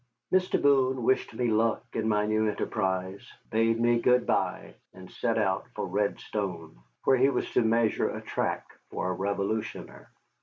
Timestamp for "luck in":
1.49-2.09